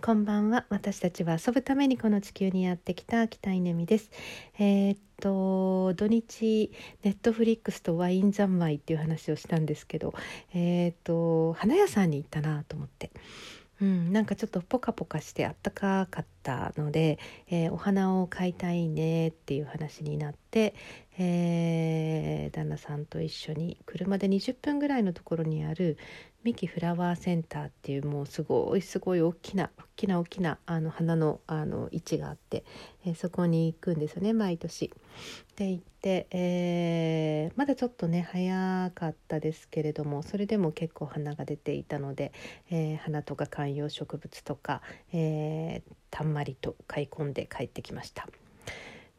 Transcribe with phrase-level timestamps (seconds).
[0.00, 0.64] こんばんは。
[0.68, 4.10] 私たちは遊ぶためにこの地球にやってきた北稲美です。
[4.56, 6.70] えー、っと土日
[7.02, 10.14] ネットフリックスとワイン三昧っていう話をしたんですけど
[10.54, 13.10] えー、っと花屋さんに行ったなと思って。
[13.80, 17.18] うん、なんかちょっとポカポカしてあったかかったので、
[17.50, 20.74] えー、お花を買いたいねっていう話になって、
[21.18, 25.98] えー、旦那さんと一緒に車で20分ぐらいのところにある
[26.44, 32.64] 三木フラワーセンターっていうもうすごいすごい大きな大きな大きなあの花のあの位置があって、
[33.04, 34.90] えー、そこに行くんですよね毎年。
[35.56, 42.32] で行って、えー、まだちょっとね早かったですけれどもそれでも結構花が出ていたので、
[42.70, 44.80] えー、花とか観葉植物とか、
[45.12, 48.28] えー、たんまりと買い込んで帰ってきました。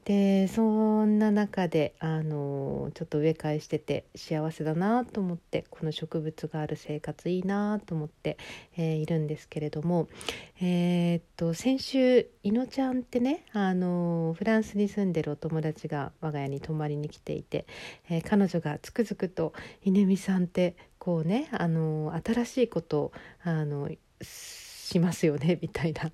[0.05, 8.37] でそんな中であのちょっと植え替えしてて幸せだなと思ってこの植物がある生活いいなと思って、
[8.75, 10.07] えー、いるんですけれども、
[10.61, 17.67] えー、っと先週いのちゃんってねあのフランスに住んでるお友達が我が家に泊まりに来ていて、
[18.09, 23.11] えー、彼女がつくづくと「稲見さんってこうねあの新しいことを
[23.44, 23.89] あの
[24.89, 26.11] しますよね みたいな。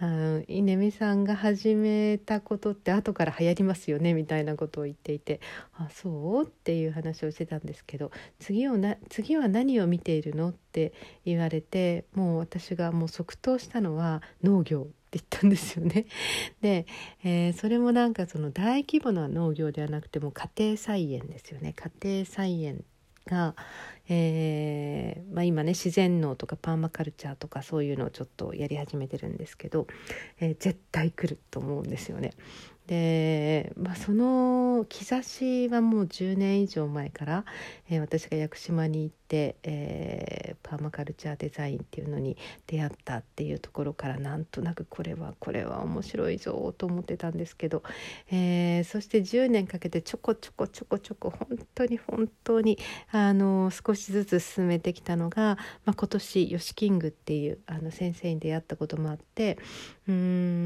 [0.00, 5.40] あ稲見さんが始めたことって後から流行りますよねみたいなことを言っていて
[5.74, 6.44] あそう？
[6.44, 10.50] っていう話をしてたんですけど次をな次は何を見ているの？
[10.50, 10.92] って
[11.24, 16.04] 言われてもう私がもう即答したのは農業って言ったんですよね。
[16.60, 16.86] で、
[17.24, 21.72] えー、それもなんかその大規模な農業ではなくても家庭菜園ですよね。
[21.74, 22.84] 家庭菜園
[23.28, 23.54] が、
[24.08, 29.86] えー、まあ、今ね自然農とかパーマカルチャーとかそういうのをちょっとやり始めてるんですけど、
[30.40, 32.32] えー、絶対来ると思うんですよね。
[32.88, 37.44] で、まあ、その兆しはもう10年以上前から、
[37.90, 47.82] えー、私が屋久島に行って、えー、パーマカルチャーデザインっていうのに出会ったっていうところからなんとなくこれはこれは面白いぞと思ってたんですけど、
[48.30, 52.78] えー、そして10年かけてちょこちょこちょこちょこ本当に本当に
[53.12, 59.58] あの少しずつ進めてきたのが、まあ、今年ヨシキングっていうあの先生に出会ったこともあって
[60.08, 60.57] うん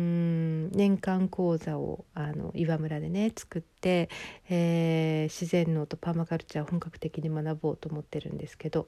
[0.75, 4.09] 年間講座をあの岩村でね作って、
[4.49, 8.87] えー、自然農とパーマカルチャーを本格的に学ぼうと思ってるんですけど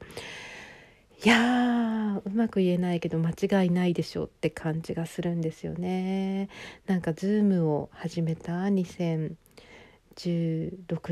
[1.25, 6.49] いやうまく言えないけど間違いないでしょうって感じがするんですよね。
[6.87, 9.37] なんか Zoom を始めた2016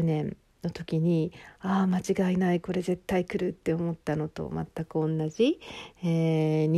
[0.03, 1.99] 年の時にああ間
[2.31, 5.61] 違いないこれ絶対来るって思ったのと全く同じ、
[6.03, 6.71] えー、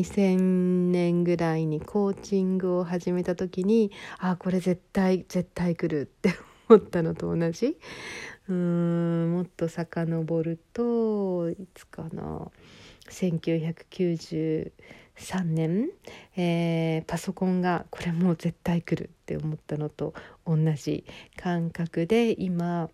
[0.95, 6.35] 年ぐらいにコーチングを始めた時にあこれ絶対絶対来るって
[6.69, 7.77] 思ったのと同じ。
[8.49, 12.51] うんもっと遡るといつかな。
[13.11, 14.71] 1993
[15.45, 15.91] 年、
[16.37, 20.15] えー、パソコンがこれもう絶対来るって思ったのと
[20.47, 21.05] 同じ
[21.37, 22.89] 感覚で今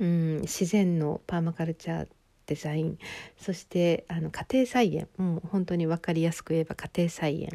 [0.00, 2.08] うん、自然のパーマカルチャー
[2.48, 2.98] デザイン
[3.38, 7.50] そしてあの家庭菜園もう本当に分かりやすく言えば家庭菜園、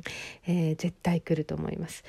[0.45, 2.03] えー、絶対来ると思います。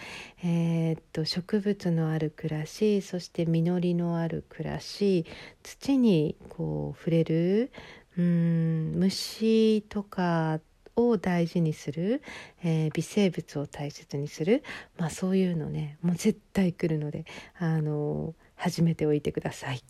[0.45, 5.25] えー、っと植物のある暮らしそして実りのある暮らし
[5.63, 7.73] 土にこう触れる
[8.19, 10.61] うん虫とか
[10.97, 12.23] を大事にする、
[12.63, 14.63] えー、微生物を大切にする、
[14.99, 17.25] まあ、そういうのねもう絶対来るので
[17.59, 19.83] あの始めておいてください。